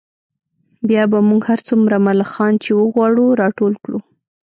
بیا 0.87 1.03
به 1.11 1.19
موږ 1.29 1.41
هر 1.49 1.59
څومره 1.67 1.95
ملخان 2.07 2.53
چې 2.63 2.71
وغواړو 2.73 3.25
راټول 3.41 3.73
کړو 3.83 3.97